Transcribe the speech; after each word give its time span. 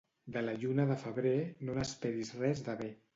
De 0.37 0.41
la 0.45 0.53
lluna 0.63 0.85
de 0.91 0.95
febrer 1.01 1.33
no 1.69 1.75
n'esperis 1.77 2.33
res 2.41 2.65
de 2.71 2.75
bé. 2.81 2.89